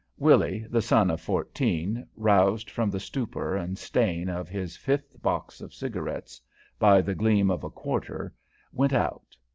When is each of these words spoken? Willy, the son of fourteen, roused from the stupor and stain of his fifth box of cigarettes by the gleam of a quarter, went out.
Willy, 0.17 0.65
the 0.67 0.81
son 0.81 1.11
of 1.11 1.21
fourteen, 1.21 2.07
roused 2.15 2.71
from 2.71 2.89
the 2.89 2.99
stupor 2.99 3.55
and 3.55 3.77
stain 3.77 4.29
of 4.29 4.49
his 4.49 4.75
fifth 4.75 5.21
box 5.21 5.61
of 5.61 5.75
cigarettes 5.75 6.41
by 6.79 7.01
the 7.01 7.13
gleam 7.13 7.51
of 7.51 7.63
a 7.63 7.69
quarter, 7.69 8.33
went 8.73 8.93
out. 8.93 9.37